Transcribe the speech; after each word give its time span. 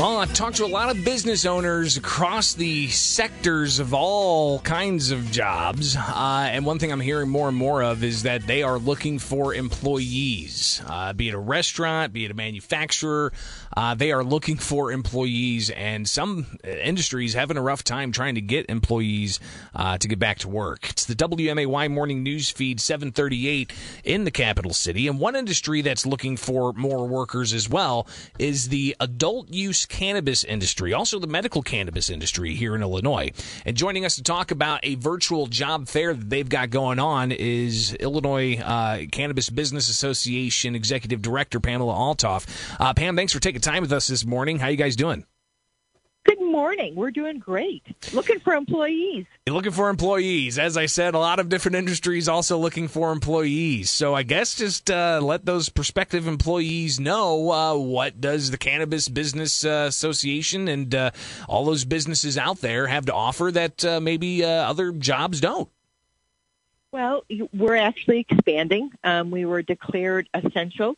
Well, 0.00 0.16
I've 0.16 0.32
talked 0.32 0.56
to 0.56 0.64
a 0.64 0.66
lot 0.66 0.88
of 0.88 1.04
business 1.04 1.44
owners 1.44 1.98
across 1.98 2.54
the 2.54 2.88
sectors 2.88 3.80
of 3.80 3.92
all 3.92 4.58
kinds 4.60 5.10
of 5.10 5.30
jobs. 5.30 5.94
Uh, 5.94 6.48
and 6.50 6.64
one 6.64 6.78
thing 6.78 6.90
I'm 6.90 7.00
hearing 7.00 7.28
more 7.28 7.48
and 7.48 7.56
more 7.56 7.82
of 7.82 8.02
is 8.02 8.22
that 8.22 8.46
they 8.46 8.62
are 8.62 8.78
looking 8.78 9.18
for 9.18 9.54
employees, 9.54 10.80
uh, 10.86 11.12
be 11.12 11.28
it 11.28 11.34
a 11.34 11.38
restaurant, 11.38 12.14
be 12.14 12.24
it 12.24 12.30
a 12.30 12.34
manufacturer. 12.34 13.30
Uh, 13.76 13.94
they 13.94 14.10
are 14.10 14.24
looking 14.24 14.56
for 14.56 14.90
employees, 14.90 15.68
and 15.68 16.08
some 16.08 16.58
industries 16.64 17.34
having 17.34 17.58
a 17.58 17.62
rough 17.62 17.84
time 17.84 18.10
trying 18.10 18.36
to 18.36 18.40
get 18.40 18.70
employees 18.70 19.38
uh, 19.74 19.98
to 19.98 20.08
get 20.08 20.18
back 20.18 20.38
to 20.38 20.48
work. 20.48 20.88
It's 20.88 21.04
the 21.04 21.14
WMAY 21.14 21.90
morning 21.90 22.22
news 22.22 22.50
feed 22.50 22.80
738 22.80 23.70
in 24.04 24.24
the 24.24 24.30
capital 24.30 24.72
city. 24.72 25.06
And 25.08 25.20
one 25.20 25.36
industry 25.36 25.82
that's 25.82 26.06
looking 26.06 26.38
for 26.38 26.72
more 26.72 27.06
workers 27.06 27.52
as 27.52 27.68
well 27.68 28.08
is 28.38 28.70
the 28.70 28.96
adult 28.98 29.50
use 29.50 29.86
cannabis 29.90 30.44
industry, 30.44 30.94
also 30.94 31.18
the 31.18 31.26
medical 31.26 31.62
cannabis 31.62 32.08
industry 32.08 32.54
here 32.54 32.74
in 32.74 32.80
Illinois. 32.80 33.30
And 33.66 33.76
joining 33.76 34.06
us 34.06 34.14
to 34.16 34.22
talk 34.22 34.50
about 34.50 34.80
a 34.82 34.94
virtual 34.94 35.46
job 35.46 35.88
fair 35.88 36.14
that 36.14 36.30
they've 36.30 36.48
got 36.48 36.70
going 36.70 36.98
on 36.98 37.32
is 37.32 37.92
Illinois 37.94 38.58
uh, 38.58 39.02
Cannabis 39.12 39.50
Business 39.50 39.90
Association 39.90 40.74
Executive 40.74 41.20
Director 41.20 41.60
Pamela 41.60 41.92
Althoff. 41.92 42.46
Uh, 42.80 42.94
Pam, 42.94 43.16
thanks 43.16 43.32
for 43.32 43.40
taking 43.40 43.60
time 43.60 43.82
with 43.82 43.92
us 43.92 44.06
this 44.06 44.24
morning. 44.24 44.58
How 44.58 44.68
you 44.68 44.76
guys 44.78 44.96
doing? 44.96 45.26
Good 46.24 46.40
morning. 46.40 46.96
We're 46.96 47.10
doing 47.10 47.38
great. 47.38 47.82
Looking 48.12 48.40
for 48.40 48.52
employees. 48.52 49.24
You're 49.46 49.54
looking 49.54 49.72
for 49.72 49.88
employees. 49.88 50.58
As 50.58 50.76
I 50.76 50.84
said, 50.84 51.14
a 51.14 51.18
lot 51.18 51.40
of 51.40 51.48
different 51.48 51.76
industries 51.76 52.28
also 52.28 52.58
looking 52.58 52.88
for 52.88 53.10
employees. 53.10 53.90
So 53.90 54.14
I 54.14 54.22
guess 54.22 54.54
just 54.54 54.90
uh, 54.90 55.20
let 55.22 55.46
those 55.46 55.70
prospective 55.70 56.28
employees 56.28 57.00
know 57.00 57.50
uh, 57.50 57.74
what 57.74 58.20
does 58.20 58.50
the 58.50 58.58
Cannabis 58.58 59.08
Business 59.08 59.64
uh, 59.64 59.86
Association 59.88 60.68
and 60.68 60.94
uh, 60.94 61.10
all 61.48 61.64
those 61.64 61.86
businesses 61.86 62.36
out 62.36 62.60
there 62.60 62.86
have 62.86 63.06
to 63.06 63.14
offer 63.14 63.50
that 63.52 63.82
uh, 63.82 63.98
maybe 63.98 64.44
uh, 64.44 64.48
other 64.48 64.92
jobs 64.92 65.40
don't. 65.40 65.70
Well, 66.92 67.24
we're 67.54 67.76
actually 67.76 68.26
expanding. 68.28 68.90
Um, 69.04 69.30
we 69.30 69.46
were 69.46 69.62
declared 69.62 70.28
essential 70.34 70.96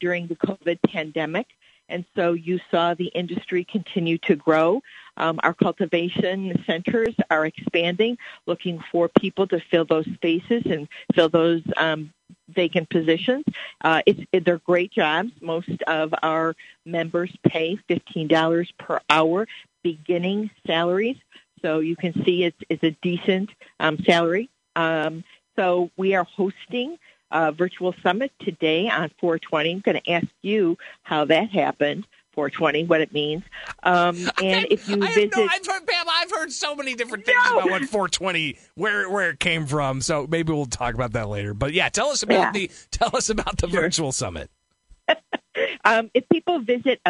during 0.00 0.26
the 0.26 0.34
COVID 0.34 0.80
pandemic. 0.82 1.46
And 1.88 2.04
so 2.14 2.32
you 2.32 2.60
saw 2.70 2.94
the 2.94 3.06
industry 3.06 3.64
continue 3.64 4.18
to 4.18 4.36
grow. 4.36 4.82
Um, 5.16 5.40
our 5.42 5.54
cultivation 5.54 6.62
centers 6.66 7.14
are 7.30 7.46
expanding, 7.46 8.18
looking 8.46 8.82
for 8.92 9.08
people 9.08 9.46
to 9.48 9.60
fill 9.70 9.84
those 9.84 10.06
spaces 10.14 10.62
and 10.66 10.88
fill 11.14 11.28
those 11.28 11.62
um, 11.76 12.12
vacant 12.48 12.88
positions. 12.90 13.44
Uh, 13.82 14.02
it's, 14.06 14.20
it, 14.32 14.44
they're 14.44 14.58
great 14.58 14.92
jobs. 14.92 15.30
Most 15.40 15.82
of 15.86 16.14
our 16.22 16.54
members 16.84 17.34
pay 17.46 17.78
$15 17.88 18.68
per 18.78 19.00
hour 19.10 19.46
beginning 19.82 20.50
salaries. 20.66 21.16
So 21.62 21.80
you 21.80 21.96
can 21.96 22.12
see 22.24 22.44
it's, 22.44 22.58
it's 22.68 22.84
a 22.84 22.96
decent 23.02 23.50
um, 23.80 23.98
salary. 24.04 24.50
Um, 24.76 25.24
so 25.56 25.90
we 25.96 26.14
are 26.14 26.24
hosting 26.24 26.98
uh, 27.30 27.52
virtual 27.52 27.94
summit 28.02 28.32
today 28.40 28.88
on 28.88 29.10
420. 29.20 29.72
I'm 29.72 29.80
going 29.80 30.00
to 30.00 30.10
ask 30.10 30.26
you 30.42 30.76
how 31.02 31.24
that 31.26 31.50
happened. 31.50 32.06
420, 32.32 32.84
what 32.84 33.00
it 33.00 33.12
means, 33.12 33.42
um, 33.82 34.16
and 34.40 34.64
if 34.70 34.88
you 34.88 34.96
visit, 34.98 35.32
no, 35.36 35.42
I've 35.42 35.66
heard, 35.66 35.84
Pam, 35.84 36.06
I've 36.08 36.30
heard 36.30 36.52
so 36.52 36.76
many 36.76 36.94
different 36.94 37.26
things 37.26 37.36
no. 37.50 37.58
about 37.58 37.70
what 37.70 37.82
420, 37.82 38.56
where 38.76 39.10
where 39.10 39.30
it 39.30 39.40
came 39.40 39.66
from. 39.66 40.00
So 40.00 40.24
maybe 40.28 40.52
we'll 40.52 40.66
talk 40.66 40.94
about 40.94 41.14
that 41.14 41.28
later. 41.28 41.52
But 41.52 41.72
yeah, 41.72 41.88
tell 41.88 42.10
us 42.10 42.22
about 42.22 42.38
yeah. 42.38 42.52
the 42.52 42.70
tell 42.92 43.16
us 43.16 43.28
about 43.28 43.58
the 43.58 43.68
sure. 43.68 43.80
virtual 43.80 44.12
summit. 44.12 44.52
um, 45.84 46.12
if 46.14 46.28
people 46.28 46.60
visit 46.60 47.00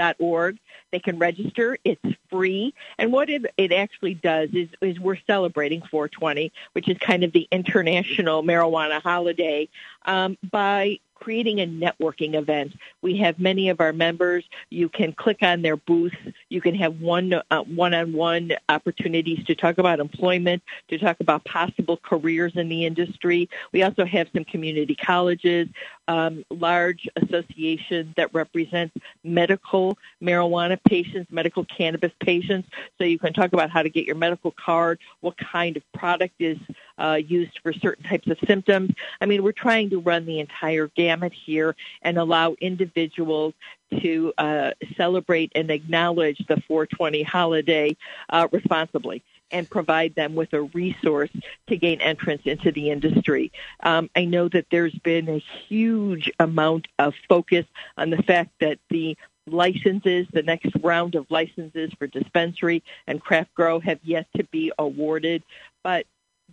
events.cbail.org, 0.00 0.58
they 0.90 0.98
can 0.98 1.18
register. 1.18 1.78
It's 1.84 2.02
free. 2.28 2.74
And 2.98 3.12
what 3.12 3.30
it, 3.30 3.46
it 3.56 3.72
actually 3.72 4.14
does 4.14 4.50
is, 4.52 4.68
is 4.80 4.98
we're 4.98 5.18
celebrating 5.26 5.82
420, 5.82 6.52
which 6.72 6.88
is 6.88 6.98
kind 6.98 7.24
of 7.24 7.32
the 7.32 7.48
international 7.50 8.42
marijuana 8.42 9.00
holiday, 9.00 9.68
um, 10.06 10.36
by 10.50 10.98
creating 11.20 11.60
a 11.60 11.66
networking 11.66 12.34
event. 12.34 12.72
We 13.02 13.16
have 13.18 13.38
many 13.38 13.68
of 13.68 13.80
our 13.80 13.92
members. 13.92 14.44
You 14.70 14.88
can 14.88 15.12
click 15.12 15.38
on 15.42 15.62
their 15.62 15.76
booth. 15.76 16.16
You 16.48 16.60
can 16.60 16.74
have 16.74 17.00
one 17.00 17.32
uh, 17.32 17.62
one-on-one 17.62 18.52
opportunities 18.68 19.44
to 19.44 19.54
talk 19.54 19.78
about 19.78 20.00
employment, 20.00 20.62
to 20.88 20.98
talk 20.98 21.18
about 21.20 21.44
possible 21.44 21.98
careers 21.98 22.52
in 22.56 22.68
the 22.68 22.86
industry. 22.86 23.48
We 23.72 23.82
also 23.82 24.04
have 24.04 24.28
some 24.34 24.44
community 24.44 24.94
colleges, 24.94 25.68
um, 26.08 26.44
large 26.50 27.08
association 27.16 28.14
that 28.16 28.34
represents 28.34 28.96
medical 29.22 29.96
marijuana 30.22 30.78
patients, 30.88 31.30
medical 31.30 31.64
cannabis 31.66 32.12
patients. 32.20 32.68
So 32.98 33.04
you 33.04 33.18
can 33.18 33.32
talk 33.32 33.52
about 33.52 33.70
how 33.70 33.82
to 33.82 33.90
get 33.90 34.06
your 34.06 34.16
medical 34.16 34.52
card, 34.52 34.98
what 35.20 35.36
kind 35.36 35.76
of 35.76 35.82
product 35.92 36.34
is 36.38 36.58
uh, 37.00 37.14
used 37.26 37.58
for 37.62 37.72
certain 37.72 38.04
types 38.04 38.28
of 38.28 38.38
symptoms. 38.46 38.92
I 39.20 39.26
mean, 39.26 39.42
we're 39.42 39.52
trying 39.52 39.90
to 39.90 40.00
run 40.00 40.26
the 40.26 40.38
entire 40.40 40.88
gamut 40.88 41.32
here 41.32 41.74
and 42.02 42.18
allow 42.18 42.54
individuals 42.60 43.54
to 44.02 44.32
uh, 44.38 44.70
celebrate 44.96 45.50
and 45.54 45.70
acknowledge 45.70 46.38
the 46.46 46.60
420 46.68 47.22
holiday 47.22 47.96
uh, 48.28 48.46
responsibly 48.52 49.22
and 49.50 49.68
provide 49.68 50.14
them 50.14 50.34
with 50.34 50.52
a 50.52 50.62
resource 50.62 51.30
to 51.66 51.76
gain 51.76 52.00
entrance 52.00 52.42
into 52.44 52.70
the 52.70 52.90
industry. 52.90 53.50
Um, 53.82 54.08
I 54.14 54.24
know 54.24 54.48
that 54.48 54.66
there's 54.70 54.94
been 55.00 55.28
a 55.28 55.42
huge 55.68 56.30
amount 56.38 56.86
of 56.98 57.14
focus 57.28 57.66
on 57.96 58.10
the 58.10 58.22
fact 58.22 58.50
that 58.60 58.78
the 58.90 59.16
licenses, 59.46 60.26
the 60.32 60.42
next 60.42 60.70
round 60.80 61.14
of 61.14 61.28
licenses 61.30 61.90
for 61.98 62.06
dispensary 62.06 62.82
and 63.06 63.20
craft 63.20 63.52
grow 63.54 63.80
have 63.80 63.98
yet 64.04 64.26
to 64.36 64.44
be 64.44 64.70
awarded. 64.78 65.42
But 65.82 66.06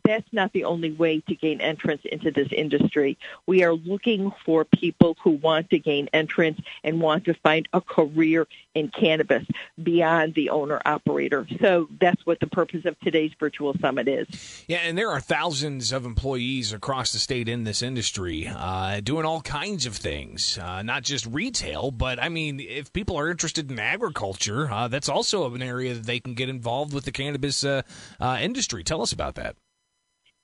that's 0.08 0.32
not 0.32 0.54
the 0.54 0.64
only 0.64 0.92
way 0.92 1.20
to 1.28 1.36
gain 1.36 1.62
entrance 1.62 2.02
into 2.06 2.32
this 2.32 2.48
industry. 2.52 3.18
We 3.46 3.64
are 3.64 3.74
looking 3.74 4.32
for 4.46 4.64
people 4.64 5.18
who 5.24 5.32
want 5.32 5.70
to 5.72 5.80
gain 5.80 6.08
entrance 6.14 6.60
and 6.84 7.02
want 7.02 7.26
to 7.26 7.34
find 7.34 7.68
a 7.74 7.82
career 7.82 8.48
in 8.74 8.90
cannabis 8.90 9.46
beyond 9.82 10.36
the 10.36 10.50
owner 10.50 10.82
operator. 10.86 11.48
So 11.62 11.90
that's 12.00 12.26
what 12.26 12.40
the 12.40 12.48
purpose 12.48 12.86
of 12.86 13.00
today's 13.02 13.32
virtual 13.40 13.76
summit 13.80 14.08
is. 14.08 14.64
Yeah, 14.68 14.80
and 14.80 14.98
there 14.98 15.10
are 15.10 15.20
thousands 15.20 15.92
of 15.92 16.06
employees 16.06 16.72
across 16.74 17.12
the 17.12 17.20
state 17.20 17.50
in 17.50 17.64
this 17.64 17.82
industry 17.82 18.48
uh, 18.48 19.02
doing 19.02 19.26
all 19.26 19.42
kinds 19.42 19.86
of 19.86 19.96
things, 19.96 20.58
uh, 20.58 20.82
not 20.84 21.04
just 21.04 21.26
retail, 21.26 21.92
but 21.92 22.22
I 22.22 22.30
mean, 22.30 22.60
if 22.60 22.94
people 22.94 23.18
are 23.18 23.30
interested 23.30 23.70
in 23.70 23.80
agriculture, 23.80 24.72
uh, 24.72 24.88
that's 24.88 25.10
also 25.10 25.54
an 25.54 25.62
area 25.62 25.94
that 25.94 26.06
they 26.06 26.20
can 26.20 26.34
get 26.34 26.50
involved 26.50 26.94
with 26.94 27.06
the 27.06 27.12
cannabis 27.12 27.64
uh, 27.64 27.82
uh, 28.20 28.38
industry. 28.40 28.84
Tell 28.84 29.02
us 29.02 29.12
about 29.12 29.36
that. 29.36 29.56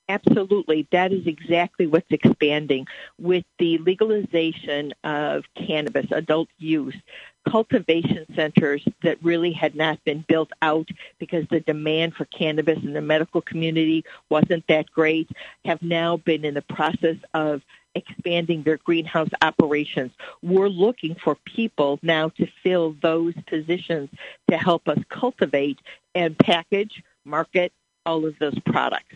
Absolutely. 0.09 0.87
That 0.91 1.13
is 1.13 1.25
exactly 1.27 1.87
what's 1.87 2.11
expanding. 2.11 2.87
With 3.19 3.45
the 3.57 3.77
legalization 3.77 4.93
of 5.03 5.45
cannabis, 5.55 6.07
adult 6.11 6.49
use, 6.59 6.95
cultivation 7.47 8.25
centers 8.35 8.85
that 9.01 9.23
really 9.23 9.51
had 9.53 9.75
not 9.75 10.03
been 10.03 10.23
built 10.27 10.51
out 10.61 10.87
because 11.19 11.45
the 11.49 11.61
demand 11.61 12.15
for 12.15 12.25
cannabis 12.25 12.79
in 12.83 12.93
the 12.93 13.01
medical 13.01 13.41
community 13.41 14.03
wasn't 14.29 14.65
that 14.67 14.89
great 14.91 15.29
have 15.65 15.81
now 15.81 16.17
been 16.17 16.43
in 16.45 16.53
the 16.53 16.61
process 16.61 17.17
of 17.33 17.61
expanding 17.95 18.63
their 18.63 18.77
greenhouse 18.77 19.29
operations. 19.41 20.11
We're 20.41 20.69
looking 20.69 21.15
for 21.15 21.35
people 21.45 21.99
now 22.01 22.29
to 22.29 22.47
fill 22.63 22.95
those 23.01 23.35
positions 23.47 24.09
to 24.49 24.57
help 24.57 24.87
us 24.87 24.99
cultivate 25.09 25.79
and 26.15 26.37
package, 26.37 27.03
market 27.23 27.71
all 28.05 28.25
of 28.25 28.37
those 28.39 28.57
products. 28.65 29.15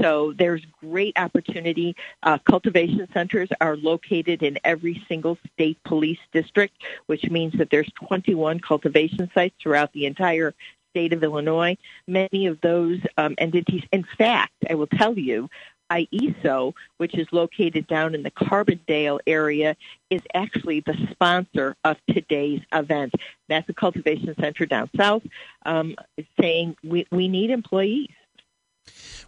So 0.00 0.34
there's 0.36 0.64
great 0.80 1.18
opportunity. 1.18 1.96
Uh, 2.22 2.38
cultivation 2.38 3.08
centers 3.12 3.48
are 3.60 3.76
located 3.76 4.42
in 4.42 4.58
every 4.64 5.02
single 5.08 5.38
state 5.54 5.78
police 5.84 6.18
district, 6.32 6.74
which 7.06 7.24
means 7.30 7.54
that 7.58 7.70
there's 7.70 7.90
21 8.06 8.60
cultivation 8.60 9.30
sites 9.34 9.54
throughout 9.62 9.92
the 9.92 10.06
entire 10.06 10.54
state 10.90 11.12
of 11.12 11.22
Illinois. 11.22 11.76
Many 12.06 12.46
of 12.46 12.60
those 12.60 12.98
um, 13.16 13.34
entities, 13.38 13.84
in 13.92 14.04
fact, 14.16 14.52
I 14.68 14.74
will 14.74 14.86
tell 14.86 15.18
you, 15.18 15.48
IESO, 15.90 16.74
which 16.98 17.16
is 17.16 17.26
located 17.32 17.86
down 17.86 18.14
in 18.14 18.22
the 18.22 18.30
Carbondale 18.30 19.20
area, 19.26 19.76
is 20.10 20.20
actually 20.34 20.80
the 20.80 20.96
sponsor 21.10 21.76
of 21.84 21.96
today's 22.10 22.60
event. 22.72 23.14
That's 23.48 23.68
a 23.68 23.74
cultivation 23.74 24.34
center 24.38 24.66
down 24.66 24.90
south 24.96 25.22
um, 25.64 25.96
saying 26.40 26.76
we, 26.84 27.06
we 27.10 27.28
need 27.28 27.50
employees. 27.50 28.10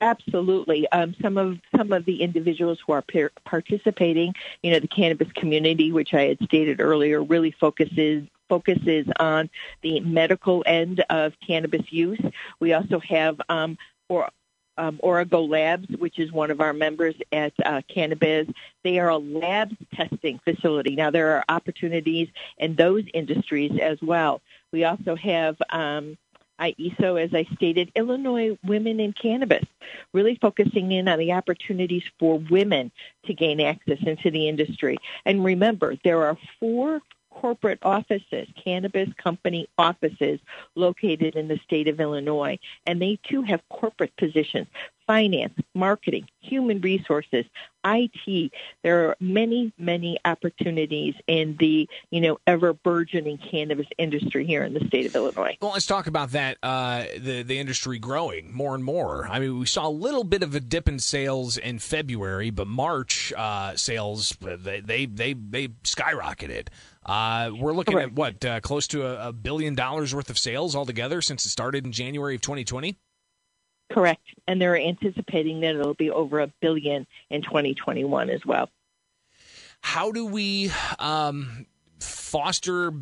Absolutely. 0.00 0.86
Um, 0.90 1.14
some 1.22 1.38
of 1.38 1.58
some 1.76 1.92
of 1.92 2.04
the 2.04 2.22
individuals 2.22 2.78
who 2.86 2.92
are 2.92 3.02
par- 3.02 3.32
participating, 3.44 4.34
you 4.62 4.72
know, 4.72 4.80
the 4.80 4.88
cannabis 4.88 5.30
community, 5.32 5.92
which 5.92 6.12
I 6.12 6.22
had 6.22 6.38
stated 6.42 6.80
earlier, 6.80 7.22
really 7.22 7.52
focuses 7.52 8.26
focuses 8.48 9.06
on 9.18 9.48
the 9.82 10.00
medical 10.00 10.62
end 10.66 11.02
of 11.08 11.32
cannabis 11.46 11.90
use. 11.90 12.20
We 12.60 12.74
also 12.74 13.00
have 13.00 13.40
um, 13.48 13.78
or 14.08 14.28
um, 14.76 14.98
Origo 15.02 15.42
Labs, 15.42 15.88
which 15.98 16.18
is 16.18 16.32
one 16.32 16.50
of 16.50 16.60
our 16.60 16.72
members 16.72 17.14
at 17.32 17.52
uh, 17.64 17.82
Cannabis. 17.88 18.48
They 18.82 18.98
are 18.98 19.08
a 19.08 19.18
lab 19.18 19.70
testing 19.94 20.40
facility. 20.44 20.96
Now, 20.96 21.10
there 21.10 21.36
are 21.36 21.44
opportunities 21.48 22.28
in 22.58 22.74
those 22.74 23.04
industries 23.14 23.72
as 23.80 23.98
well. 24.02 24.42
We 24.74 24.82
also 24.82 25.14
have 25.14 25.56
um, 25.70 26.18
IESO, 26.58 27.22
as 27.22 27.32
I 27.32 27.46
stated, 27.54 27.92
Illinois 27.94 28.58
Women 28.64 28.98
in 28.98 29.12
Cannabis, 29.12 29.64
really 30.12 30.36
focusing 30.42 30.90
in 30.90 31.06
on 31.06 31.20
the 31.20 31.30
opportunities 31.30 32.02
for 32.18 32.40
women 32.50 32.90
to 33.26 33.34
gain 33.34 33.60
access 33.60 33.98
into 34.04 34.32
the 34.32 34.48
industry. 34.48 34.98
And 35.24 35.44
remember, 35.44 35.94
there 36.02 36.24
are 36.24 36.36
four 36.58 37.00
corporate 37.30 37.78
offices, 37.82 38.48
cannabis 38.64 39.08
company 39.16 39.68
offices 39.78 40.40
located 40.74 41.36
in 41.36 41.46
the 41.46 41.60
state 41.64 41.86
of 41.86 42.00
Illinois. 42.00 42.58
And 42.84 43.00
they 43.00 43.20
too 43.22 43.42
have 43.42 43.60
corporate 43.68 44.16
positions 44.16 44.66
finance, 45.06 45.54
marketing, 45.74 46.26
human 46.40 46.80
resources, 46.80 47.44
IT. 47.84 48.52
There 48.82 49.08
are 49.08 49.16
many, 49.20 49.72
many 49.78 50.18
opportunities 50.24 51.14
in 51.26 51.56
the, 51.58 51.88
you 52.10 52.20
know, 52.20 52.38
ever 52.46 52.72
burgeoning 52.72 53.38
cannabis 53.38 53.86
industry 53.98 54.46
here 54.46 54.64
in 54.64 54.74
the 54.74 54.84
state 54.86 55.06
of 55.06 55.14
Illinois. 55.14 55.56
Well, 55.60 55.72
let's 55.72 55.86
talk 55.86 56.06
about 56.06 56.30
that, 56.32 56.58
uh, 56.62 57.04
the, 57.18 57.42
the 57.42 57.58
industry 57.58 57.98
growing 57.98 58.54
more 58.54 58.74
and 58.74 58.84
more. 58.84 59.26
I 59.26 59.38
mean, 59.38 59.58
we 59.58 59.66
saw 59.66 59.88
a 59.88 59.90
little 59.90 60.24
bit 60.24 60.42
of 60.42 60.54
a 60.54 60.60
dip 60.60 60.88
in 60.88 60.98
sales 60.98 61.56
in 61.56 61.78
February, 61.78 62.50
but 62.50 62.66
March 62.66 63.32
uh, 63.36 63.76
sales, 63.76 64.36
they, 64.40 64.80
they, 64.80 65.06
they, 65.06 65.34
they 65.34 65.68
skyrocketed. 65.68 66.68
Uh, 67.06 67.50
we're 67.54 67.74
looking 67.74 67.94
Correct. 67.94 68.10
at 68.10 68.14
what, 68.14 68.44
uh, 68.44 68.60
close 68.60 68.86
to 68.88 69.06
a, 69.06 69.28
a 69.28 69.32
billion 69.32 69.74
dollars 69.74 70.14
worth 70.14 70.30
of 70.30 70.38
sales 70.38 70.74
altogether 70.74 71.20
since 71.20 71.44
it 71.44 71.50
started 71.50 71.84
in 71.84 71.92
January 71.92 72.36
of 72.36 72.40
2020? 72.40 72.98
Correct. 73.92 74.22
And 74.48 74.60
they're 74.60 74.78
anticipating 74.78 75.60
that 75.60 75.74
it'll 75.74 75.94
be 75.94 76.10
over 76.10 76.40
a 76.40 76.48
billion 76.60 77.06
in 77.30 77.42
2021 77.42 78.30
as 78.30 78.44
well. 78.44 78.68
How 79.80 80.10
do 80.12 80.24
we 80.24 80.70
um, 80.98 81.66
foster 82.00 82.92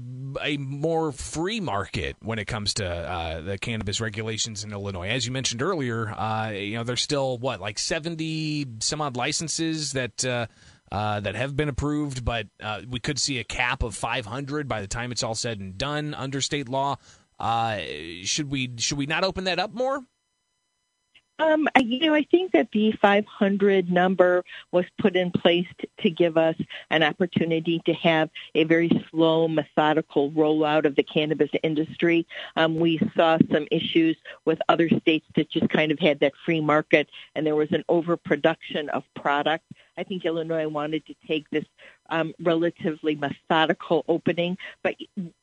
a 0.43 0.57
more 0.57 1.13
free 1.13 1.61
market 1.61 2.17
when 2.21 2.39
it 2.39 2.47
comes 2.47 2.75
to 2.75 2.87
uh, 2.87 3.41
the 3.41 3.59
cannabis 3.59 4.01
regulations 4.01 4.65
in 4.65 4.73
Illinois? 4.73 5.09
As 5.09 5.25
you 5.25 5.33
mentioned 5.33 5.63
earlier, 5.63 6.11
uh, 6.11 6.51
you 6.51 6.77
know, 6.77 6.85
there's 6.85 7.01
still 7.01 7.39
what 7.39 7.61
like 7.61 7.79
70 7.79 8.67
some 8.81 9.01
odd 9.01 9.17
licenses 9.17 9.93
that. 9.93 10.25
Uh, 10.25 10.47
uh, 10.91 11.21
that 11.21 11.35
have 11.35 11.57
been 11.57 11.71
approved, 11.71 12.23
but 12.23 12.49
uh, 12.63 12.83
we 12.87 13.01
could 13.01 13.19
see 13.19 13.39
a 13.39 13.45
cap 13.45 13.83
of 13.83 13.95
500 13.97 14.69
by 14.69 14.83
the 14.83 14.87
time 14.87 15.11
it's 15.11 15.23
all 15.23 15.35
said 15.35 15.59
and 15.59 15.79
done 15.79 16.13
under 16.13 16.43
state 16.43 16.69
law. 16.69 16.97
Uh, 17.41 17.79
should 18.25 18.51
we 18.51 18.71
should 18.77 18.99
we 18.99 19.07
not 19.07 19.25
open 19.25 19.45
that 19.45 19.59
up 19.59 19.73
more? 19.73 20.05
Um, 21.39 21.69
you 21.81 22.01
know, 22.01 22.15
I 22.15 22.25
think 22.31 22.53
that 22.53 22.69
the 22.73 22.93
500 22.93 23.91
number 23.91 24.45
was 24.71 24.85
put 24.99 25.17
in 25.17 25.31
place 25.31 25.67
to, 25.81 25.89
to 26.03 26.11
give 26.11 26.37
us 26.37 26.57
an 26.91 27.03
opportunity 27.03 27.81
to 27.87 27.93
have 27.95 28.31
a 28.55 28.65
very 28.65 28.91
slow, 29.11 29.49
methodical 29.49 30.31
rollout 30.33 30.85
of 30.85 30.95
the 30.95 31.03
cannabis 31.03 31.51
industry. 31.63 32.27
Um, 32.57 32.77
we 32.77 33.01
saw 33.17 33.39
some 33.51 33.67
issues 33.71 34.17
with 34.45 34.61
other 34.69 34.89
states 34.89 35.27
that 35.35 35.51
just 35.51 35.69
kind 35.69 35.91
of 35.91 35.99
had 35.99 36.21
that 36.21 36.33
free 36.45 36.61
market, 36.61 37.09
and 37.35 37.47
there 37.47 37.57
was 37.57 37.73
an 37.73 37.85
overproduction 37.89 38.89
of 38.91 39.03
product. 39.17 39.65
I 39.97 40.05
think 40.05 40.25
Illinois 40.25 40.69
wanted 40.69 41.07
to 41.07 41.15
take 41.27 41.49
this 41.51 41.65
um, 42.11 42.35
relatively 42.41 43.17
methodical 43.17 44.05
opening, 44.07 44.59
but 44.83 44.95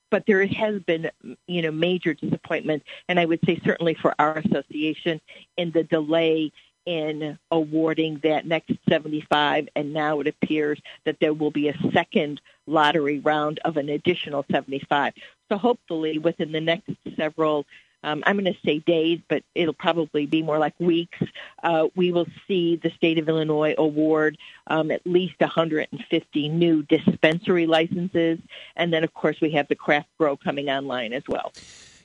but 0.09 0.25
there 0.25 0.45
has 0.45 0.81
been, 0.81 1.09
you 1.47 1.61
know, 1.61 1.71
major 1.71 2.13
disappointment, 2.13 2.83
and 3.07 3.19
I 3.19 3.25
would 3.25 3.39
say 3.45 3.59
certainly 3.63 3.94
for 3.94 4.13
our 4.19 4.38
association 4.38 5.21
in 5.57 5.71
the 5.71 5.83
delay 5.83 6.51
in 6.85 7.38
awarding 7.51 8.19
that 8.23 8.47
next 8.47 8.71
75, 8.89 9.69
and 9.75 9.94
now 9.94 10.19
it 10.21 10.27
appears 10.27 10.79
that 11.06 11.19
there 11.19 11.33
will 11.33 11.51
be 11.51 11.67
a 11.67 11.77
second 11.94 12.41
lottery 12.65 13.19
round 13.19 13.59
of 13.65 13.77
an 13.77 13.89
additional 13.89 14.45
75. 14.51 15.13
So 15.50 15.57
hopefully, 15.57 16.17
within 16.17 16.51
the 16.51 16.61
next 16.61 16.89
several 17.15 17.65
um, 18.04 18.24
I'm 18.25 18.38
going 18.38 18.54
to 18.54 18.60
say 18.66 18.80
days, 18.80 19.19
but 19.28 19.44
it'll 19.56 19.74
probably 19.74 20.25
be 20.25 20.42
more 20.42 20.57
like 20.57 20.80
weeks. 20.80 21.19
Uh, 21.63 21.88
we 21.96 22.12
will 22.12 22.28
see 22.48 22.78
the 22.78 22.92
state 22.92 23.18
of 23.18 23.28
Illinois 23.28 23.75
award 23.78 24.38
um, 24.68 24.92
at 24.92 25.06
least 25.06 25.36
150 25.40 26.50
new 26.50 26.84
dispensary 26.84 27.66
licenses, 27.68 28.40
and 28.75 28.94
then 28.94 29.04
of 29.04 29.13
course 29.13 29.42
we 29.42 29.51
have 29.51 29.68
the 29.68 29.75
craft 29.75 30.07
grow 30.18 30.38
coming 30.38 30.69
online 30.69 31.13
as 31.13 31.24
well. 31.28 31.51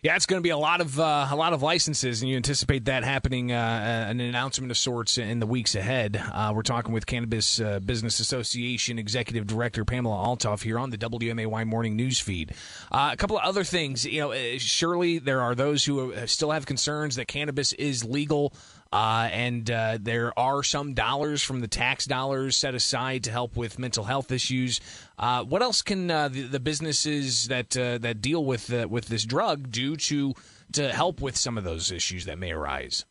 Yeah, 0.05 0.17
it's 0.17 0.27
going 0.27 0.39
to 0.39 0.43
be 0.43 0.51
a 0.51 0.59
lot 0.59 0.83
of 0.83 1.01
uh, 1.01 1.29
a 1.31 1.35
lot 1.35 1.55
of 1.55 1.63
licenses, 1.63 2.21
and 2.21 2.29
you 2.29 2.37
anticipate 2.37 2.85
that 2.85 3.05
happening 3.05 3.53
uh, 3.53 3.57
uh, 3.57 4.11
an 4.11 4.21
announcement 4.21 4.71
of 4.71 4.77
sorts 4.77 5.17
in 5.17 5.41
the 5.41 5.47
weeks 5.47 5.75
ahead. 5.75 6.23
Uh, 6.31 6.53
we're 6.55 6.61
talking 6.61 6.93
with 6.93 7.07
Cannabis 7.07 7.59
uh, 7.59 7.81
Business 7.81 8.21
Association 8.21 8.99
Executive 8.99 9.47
Director 9.47 9.83
Pamela 9.87 10.15
Althoff 10.15 10.63
here 10.63 10.79
on 10.79 10.91
the 10.91 10.99
WMAY 10.99 11.67
Morning 11.67 11.97
News 11.97 12.21
Feed. 12.21 12.53
Uh, 12.93 13.13
a 13.15 13.17
couple 13.17 13.39
of 13.39 13.45
other 13.45 13.65
things, 13.65 14.05
you 14.05 14.21
know, 14.21 14.59
surely 14.59 15.21
there 15.21 15.41
are 15.41 15.55
those 15.55 15.87
who 15.87 16.15
still 16.27 16.51
have 16.51 16.67
concerns 16.67 17.17
that 17.17 17.27
cannabis 17.27 17.73
is 17.73 18.05
legal 18.05 18.53
uh, 18.93 19.29
and 19.33 19.71
uh, 19.71 19.99
there 20.01 20.39
are 20.39 20.63
some 20.63 20.95
dollars 20.95 21.43
from 21.43 21.61
the 21.61 21.69
tax 21.69 22.05
dollars 22.05 22.57
set 22.57 22.75
aside 22.75 23.25
to 23.25 23.31
help 23.31 23.57
with 23.57 23.79
mental 23.79 24.05
health 24.05 24.31
issues. 24.31 24.81
Uh, 25.19 25.45
what 25.45 25.63
else 25.63 25.83
can 25.83 26.11
uh, 26.11 26.29
the, 26.29 26.43
the, 26.43 26.61
businesses 26.61 27.49
that 27.49 27.77
uh, 27.77 27.99
that 27.99 28.21
deal 28.21 28.45
with 28.45 28.73
uh, 28.73 28.87
with 28.89 29.07
this 29.07 29.25
drug 29.25 29.71
do 29.71 29.97
to 29.97 30.35
to 30.73 30.93
help 30.93 31.21
with 31.21 31.37
some 31.37 31.59
of 31.59 31.65
those 31.65 31.91
issues 31.91 32.25
that 32.27 32.39
may 32.39 32.53
arise? 32.53 33.05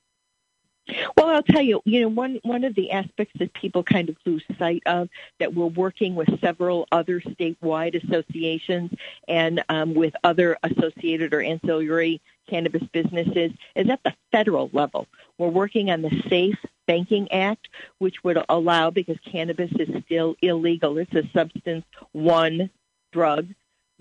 Well, 1.15 1.29
I'll 1.29 1.43
tell 1.43 1.61
you, 1.61 1.81
you 1.85 2.01
know, 2.01 2.09
one 2.09 2.39
one 2.43 2.65
of 2.65 2.75
the 2.75 2.91
aspects 2.91 3.33
that 3.39 3.53
people 3.53 3.83
kind 3.83 4.09
of 4.09 4.17
lose 4.25 4.43
sight 4.59 4.83
of 4.85 5.07
that 5.39 5.53
we're 5.53 5.67
working 5.67 6.15
with 6.15 6.39
several 6.41 6.87
other 6.91 7.21
statewide 7.21 8.03
associations 8.03 8.91
and 9.27 9.63
um, 9.69 9.93
with 9.93 10.13
other 10.23 10.57
associated 10.61 11.33
or 11.33 11.41
ancillary 11.41 12.21
cannabis 12.49 12.83
businesses 12.91 13.51
is 13.75 13.89
at 13.89 14.03
the 14.03 14.13
federal 14.31 14.69
level. 14.73 15.07
We're 15.37 15.47
working 15.47 15.89
on 15.89 16.01
the 16.01 16.21
Safe 16.29 16.59
Banking 16.85 17.31
Act, 17.31 17.69
which 17.99 18.23
would 18.23 18.43
allow, 18.49 18.89
because 18.89 19.17
cannabis 19.25 19.71
is 19.79 20.03
still 20.03 20.35
illegal, 20.41 20.97
it's 20.97 21.13
a 21.13 21.23
substance 21.33 21.85
one 22.11 22.69
drug. 23.13 23.47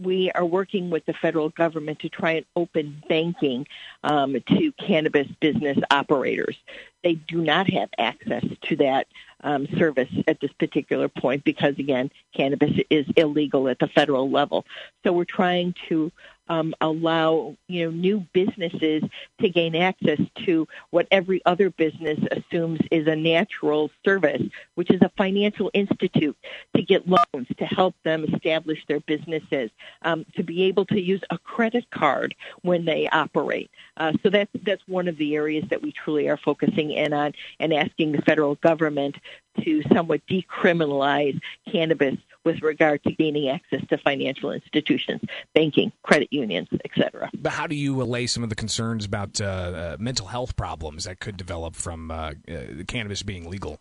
We 0.03 0.31
are 0.33 0.45
working 0.45 0.91
with 0.91 1.07
the 1.07 1.13
federal 1.13 1.51
government 1.51 2.01
to 2.01 2.09
try 2.09 2.33
and 2.33 2.47
open 2.57 3.03
banking 3.09 3.67
um, 4.03 4.37
to 4.49 4.73
cannabis 4.73 5.29
business 5.41 5.79
operators. 5.91 6.57
They 7.05 7.15
do 7.15 7.41
not 7.41 7.71
have 7.71 7.89
access 7.99 8.45
to 8.63 8.77
that 8.77 9.07
um, 9.43 9.67
service 9.77 10.11
at 10.27 10.41
this 10.41 10.53
particular 10.53 11.09
point 11.09 11.45
because, 11.45 11.79
again, 11.79 12.11
cannabis 12.35 12.73
is 12.91 13.07
illegal 13.17 13.69
at 13.69 13.79
the 13.79 13.89
federal 13.89 14.31
level. 14.31 14.65
So 15.05 15.13
we're 15.13 15.25
trying 15.25 15.75
to 15.89 16.13
um, 16.49 16.75
allow 16.81 17.57
you 17.69 17.85
know 17.85 17.91
new 17.91 18.27
businesses 18.33 19.03
to 19.41 19.49
gain 19.49 19.75
access 19.75 20.21
to 20.45 20.67
what 20.91 21.07
every 21.11 21.41
other 21.47 21.71
business 21.71 22.19
assumes 22.31 22.81
is 22.91 23.07
a 23.07 23.17
natural 23.17 23.91
service, 24.05 24.43
which 24.75 24.91
is 24.91 25.01
a 25.03 25.11
financial 25.17 25.71
institute 25.75 26.37
to 26.77 26.83
get 26.83 27.07
loans 27.09 27.49
to 27.59 27.65
help 27.65 27.95
them 28.05 28.25
establish 28.33 28.85
their 28.87 29.01
businesses, 29.01 29.71
um, 30.03 30.25
to 30.37 30.43
be 30.43 30.65
able 30.65 30.85
to 30.87 31.01
use 31.01 31.23
a 31.31 31.39
credit 31.39 31.89
card 31.91 32.35
when 32.63 32.85
they 32.85 33.09
operate. 33.09 33.71
Uh, 33.97 34.13
so 34.23 34.31
that's 34.31 34.51
that's 34.63 34.83
one 34.87 35.09
of 35.09 35.17
the 35.17 35.35
areas 35.35 35.65
that 35.71 35.83
we 35.83 35.93
truly 35.93 36.29
are 36.29 36.37
focusing 36.37 36.91
in 36.91 37.13
on 37.13 37.33
and 37.61 37.73
asking 37.73 38.13
the 38.13 38.23
federal 38.23 38.57
government 38.57 39.17
to 39.63 39.83
somewhat 39.93 40.21
decriminalize 40.27 41.39
cannabis 41.71 42.17
with 42.45 42.63
regard 42.63 43.03
to 43.05 43.13
gaining 43.13 43.49
access 43.49 43.81
to 43.89 43.99
financial 43.99 44.51
institutions, 44.51 45.21
banking, 45.55 45.93
credit 46.03 46.29
unions, 46.33 46.69
etc. 46.85 47.31
But 47.35 47.53
how 47.53 47.67
do 47.67 47.75
you 47.75 48.01
allay 48.03 48.27
some 48.27 48.43
of 48.43 48.49
the 48.49 48.55
concerns 48.57 49.05
about 49.05 49.41
uh, 49.41 49.45
uh, 49.45 49.97
mental 49.99 50.27
health 50.27 50.57
problems 50.57 51.05
that 51.05 51.21
could 51.21 51.37
develop 51.37 51.75
from 51.75 52.11
uh, 52.11 52.33
uh 52.49 52.85
cannabis 52.87 53.23
being 53.23 53.49
legal? 53.49 53.79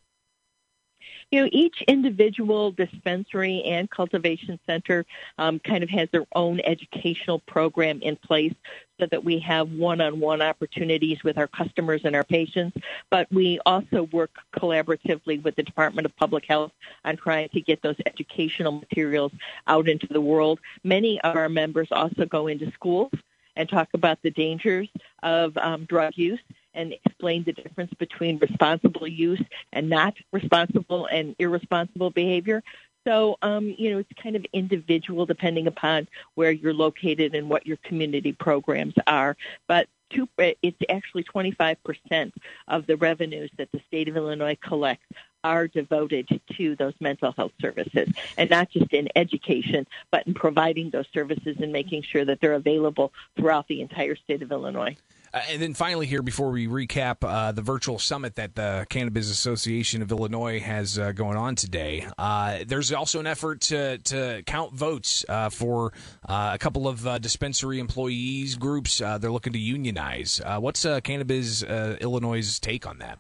You 1.32 1.42
know, 1.42 1.50
each 1.52 1.82
individual 1.88 2.72
dispensary 2.72 3.64
and 3.64 3.90
cultivation 3.90 4.60
center 4.68 5.06
um, 5.38 5.60
kind 5.60 5.82
of 5.82 5.90
has 5.90 6.10
their 6.12 6.26
own 6.36 6.60
educational 6.62 7.40
program 7.40 8.02
in 8.02 8.18
place 8.18 8.54
so 9.00 9.06
that 9.08 9.24
we 9.24 9.40
have 9.40 9.72
one-on-one 9.72 10.42
opportunities 10.42 11.24
with 11.24 11.38
our 11.38 11.48
customers 11.48 12.02
and 12.04 12.16
our 12.16 12.26
patients. 12.26 12.78
But 13.10 13.32
we 13.32 13.60
also 13.66 14.04
work 14.12 14.32
collaboratively 14.54 15.42
with 15.42 15.56
the 15.56 15.64
Department 15.64 16.06
of 16.06 16.16
Public 16.18 16.46
Health 16.46 16.74
on 17.06 17.16
trying 17.16 17.50
to 17.50 17.62
get 17.62 17.82
those 17.82 17.96
educational 18.06 18.74
materials 18.74 19.32
out 19.68 19.88
into 19.88 20.08
the 20.08 20.22
world. 20.22 20.60
Many 20.84 21.20
of 21.22 21.36
our 21.36 21.50
members 21.50 21.88
also 21.92 22.26
go 22.26 22.48
into 22.48 22.72
schools 22.74 23.12
and 23.56 23.68
talk 23.70 23.90
about 23.94 24.22
the 24.22 24.32
dangers 24.32 24.90
of 25.24 25.58
um, 25.58 25.86
drug 25.86 26.14
use 26.16 26.40
and 26.74 26.94
explain 26.94 27.44
the 27.44 27.54
difference 27.54 27.94
between 27.98 28.40
responsible 28.40 29.08
use 29.08 29.42
and 29.74 29.90
not 29.90 30.14
responsible 30.32 31.06
and 31.08 31.36
irresponsible 31.40 32.10
behavior. 32.10 32.64
So, 33.08 33.38
um, 33.42 33.74
you 33.78 33.92
know, 33.92 33.98
it's 33.98 34.22
kind 34.22 34.36
of 34.36 34.46
individual 34.54 35.26
depending 35.26 35.68
upon 35.68 36.08
where 36.36 36.52
you're 36.52 36.74
located 36.74 37.34
and 37.34 37.50
what 37.50 37.66
your 37.66 37.78
community 37.78 38.32
programs 38.32 38.94
are. 39.08 39.36
But 39.68 39.88
two, 40.12 40.30
it's 40.38 40.78
actually 40.90 41.24
25% 41.24 42.32
of 42.68 42.86
the 42.86 42.98
revenues 42.98 43.50
that 43.58 43.72
the 43.72 43.82
state 43.88 44.08
of 44.08 44.18
Illinois 44.18 44.58
collects 44.62 45.08
are 45.44 45.68
devoted 45.68 46.28
to 46.56 46.76
those 46.76 46.94
mental 47.00 47.32
health 47.32 47.54
services 47.60 48.08
and 48.38 48.50
not 48.50 48.70
just 48.70 48.94
in 48.94 49.10
education, 49.16 49.88
but 50.12 50.28
in 50.28 50.36
providing 50.36 50.92
those 50.92 51.08
services 51.14 51.58
and 51.60 51.72
making 51.72 52.04
sure 52.04 52.24
that 52.24 52.40
they're 52.40 52.54
available 52.54 53.12
throughout 53.36 53.68
the 53.68 53.82
entire 53.82 54.16
state 54.16 54.44
of 54.44 54.52
Illinois. 54.52 54.96
Uh, 55.34 55.42
and 55.50 55.62
then 55.62 55.74
finally, 55.74 56.06
here 56.06 56.22
before 56.22 56.52
we 56.52 56.68
recap 56.68 57.18
uh, 57.22 57.52
the 57.52 57.62
virtual 57.62 57.98
summit 57.98 58.36
that 58.36 58.56
the 58.56 58.86
Cannabis 58.90 59.30
Association 59.30 60.02
of 60.02 60.12
Illinois 60.12 60.60
has 60.60 61.00
uh, 61.00 61.12
going 61.14 61.38
on 61.38 61.56
today, 61.56 62.06
uh, 62.18 62.60
there's 62.68 62.92
also 62.92 63.20
an 63.20 63.28
effort 63.28 63.62
to 63.62 63.98
to 64.00 64.44
count 64.46 64.74
votes 64.74 65.24
uh, 65.30 65.50
for 65.50 65.94
uh, 66.28 66.52
a 66.54 66.58
couple 66.58 66.88
of 66.88 67.22
dispensary 67.22 67.80
employees 67.80 68.56
groups. 68.56 68.98
they're 68.98 69.32
looking 69.32 69.54
to 69.54 69.60
unionize. 69.60 70.42
what's 70.60 70.86
Cannabis 71.04 71.64
Illinois' 71.64 72.60
take 72.60 72.86
on 72.86 73.00
that? 73.00 73.20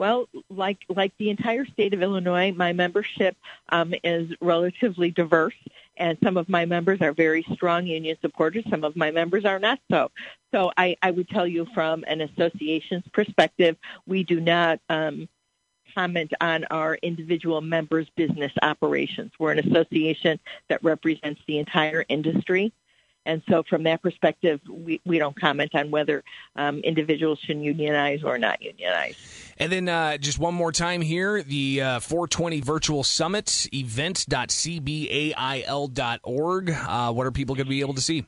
Well, 0.00 0.30
like 0.48 0.78
like 0.88 1.12
the 1.18 1.28
entire 1.28 1.66
state 1.66 1.92
of 1.92 2.00
Illinois, 2.00 2.52
my 2.52 2.72
membership 2.72 3.36
um, 3.68 3.92
is 4.02 4.30
relatively 4.40 5.10
diverse, 5.10 5.52
and 6.00 6.18
some 6.24 6.36
of 6.36 6.48
my 6.48 6.64
members 6.64 7.00
are 7.02 7.12
very 7.12 7.44
strong 7.52 7.86
union 7.86 8.16
supporters. 8.20 8.64
Some 8.70 8.82
of 8.82 8.96
my 8.96 9.10
members 9.10 9.44
are 9.44 9.58
not 9.58 9.78
so. 9.90 10.10
So 10.52 10.72
I, 10.76 10.96
I 11.02 11.10
would 11.12 11.28
tell 11.28 11.46
you 11.46 11.66
from 11.74 12.04
an 12.08 12.22
association's 12.22 13.04
perspective, 13.12 13.76
we 14.06 14.24
do 14.24 14.40
not 14.40 14.80
um, 14.88 15.28
comment 15.94 16.32
on 16.40 16.64
our 16.70 16.94
individual 16.96 17.60
members' 17.60 18.08
business 18.16 18.52
operations. 18.62 19.30
We're 19.38 19.52
an 19.52 19.58
association 19.58 20.40
that 20.68 20.82
represents 20.82 21.40
the 21.46 21.58
entire 21.58 22.04
industry. 22.08 22.72
And 23.26 23.42
so, 23.48 23.62
from 23.68 23.82
that 23.84 24.02
perspective, 24.02 24.60
we, 24.68 25.00
we 25.04 25.18
don't 25.18 25.38
comment 25.38 25.74
on 25.74 25.90
whether 25.90 26.24
um, 26.56 26.78
individuals 26.78 27.38
should 27.40 27.58
unionize 27.58 28.24
or 28.24 28.38
not 28.38 28.62
unionize. 28.62 29.16
And 29.58 29.70
then, 29.70 29.86
uh, 29.88 30.16
just 30.16 30.38
one 30.38 30.54
more 30.54 30.72
time 30.72 31.02
here 31.02 31.42
the 31.42 31.82
uh, 31.82 32.00
420 32.00 32.62
Virtual 32.62 33.04
Summit 33.04 33.68
event.cbail.org. 33.74 36.70
Uh, 36.70 37.12
what 37.12 37.26
are 37.26 37.32
people 37.32 37.54
going 37.54 37.66
to 37.66 37.70
be 37.70 37.80
able 37.80 37.94
to 37.94 38.00
see? 38.00 38.24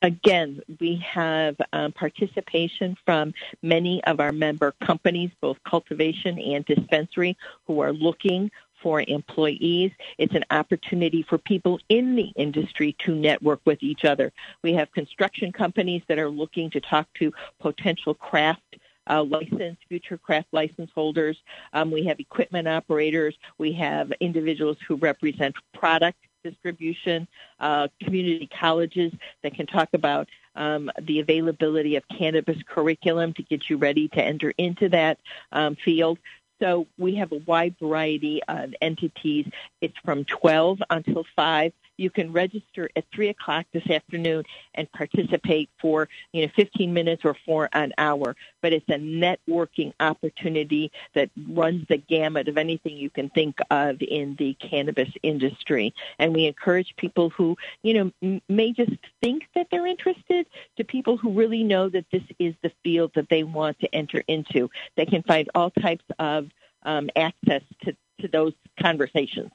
Again, 0.00 0.60
we 0.78 1.02
have 1.04 1.56
um, 1.72 1.90
participation 1.90 2.96
from 3.04 3.34
many 3.62 4.02
of 4.04 4.20
our 4.20 4.30
member 4.30 4.72
companies, 4.84 5.30
both 5.40 5.56
cultivation 5.68 6.38
and 6.38 6.64
dispensary, 6.64 7.36
who 7.66 7.80
are 7.80 7.92
looking 7.92 8.52
for 8.82 9.02
employees. 9.06 9.92
It's 10.18 10.34
an 10.34 10.44
opportunity 10.50 11.22
for 11.22 11.38
people 11.38 11.80
in 11.88 12.16
the 12.16 12.32
industry 12.36 12.96
to 13.04 13.14
network 13.14 13.60
with 13.64 13.82
each 13.82 14.04
other. 14.04 14.32
We 14.62 14.74
have 14.74 14.92
construction 14.92 15.52
companies 15.52 16.02
that 16.08 16.18
are 16.18 16.30
looking 16.30 16.70
to 16.70 16.80
talk 16.80 17.06
to 17.14 17.32
potential 17.60 18.14
craft 18.14 18.76
uh, 19.08 19.22
license, 19.22 19.78
future 19.88 20.18
craft 20.18 20.48
license 20.52 20.90
holders. 20.94 21.36
Um, 21.72 21.90
we 21.90 22.04
have 22.06 22.20
equipment 22.20 22.68
operators. 22.68 23.34
We 23.56 23.72
have 23.72 24.12
individuals 24.20 24.76
who 24.86 24.96
represent 24.96 25.54
product 25.74 26.18
distribution, 26.44 27.26
uh, 27.60 27.88
community 28.02 28.48
colleges 28.60 29.12
that 29.42 29.54
can 29.54 29.66
talk 29.66 29.88
about 29.92 30.28
um, 30.54 30.90
the 31.02 31.20
availability 31.20 31.96
of 31.96 32.02
cannabis 32.08 32.58
curriculum 32.66 33.32
to 33.34 33.42
get 33.42 33.70
you 33.70 33.76
ready 33.76 34.08
to 34.08 34.22
enter 34.22 34.52
into 34.58 34.88
that 34.88 35.18
um, 35.52 35.76
field. 35.76 36.18
So 36.60 36.86
we 36.98 37.16
have 37.16 37.32
a 37.32 37.36
wide 37.46 37.76
variety 37.80 38.42
of 38.48 38.74
entities. 38.80 39.46
It's 39.80 39.96
from 40.04 40.24
12 40.24 40.80
until 40.90 41.24
5 41.36 41.72
you 41.98 42.10
can 42.10 42.32
register 42.32 42.88
at 42.96 43.04
three 43.14 43.28
o'clock 43.28 43.66
this 43.72 43.88
afternoon 43.90 44.44
and 44.74 44.90
participate 44.92 45.68
for 45.80 46.08
you 46.32 46.46
know 46.46 46.52
15 46.56 46.92
minutes 46.92 47.24
or 47.24 47.36
for 47.44 47.68
an 47.72 47.92
hour. 47.98 48.36
But 48.62 48.72
it's 48.72 48.88
a 48.88 48.98
networking 48.98 49.92
opportunity 50.00 50.90
that 51.14 51.30
runs 51.50 51.86
the 51.88 51.98
gamut 51.98 52.48
of 52.48 52.56
anything 52.56 52.96
you 52.96 53.10
can 53.10 53.28
think 53.30 53.58
of 53.70 54.00
in 54.00 54.36
the 54.38 54.54
cannabis 54.54 55.10
industry. 55.22 55.94
And 56.18 56.34
we 56.34 56.46
encourage 56.46 56.94
people 56.96 57.30
who 57.30 57.56
you 57.82 57.94
know 57.94 58.12
m- 58.22 58.42
may 58.48 58.72
just 58.72 58.92
think 59.20 59.44
that 59.54 59.68
they're 59.70 59.86
interested 59.86 60.46
to 60.76 60.84
people 60.84 61.16
who 61.16 61.32
really 61.32 61.64
know 61.64 61.88
that 61.88 62.06
this 62.10 62.22
is 62.38 62.54
the 62.62 62.72
field 62.82 63.12
that 63.14 63.28
they 63.28 63.42
want 63.42 63.78
to 63.80 63.94
enter 63.94 64.22
into. 64.28 64.70
They 64.96 65.06
can 65.06 65.22
find 65.22 65.50
all 65.54 65.70
types 65.70 66.04
of 66.18 66.48
um, 66.82 67.10
access 67.16 67.62
to, 67.82 67.96
to 68.20 68.28
those 68.28 68.52
conversations. 68.80 69.50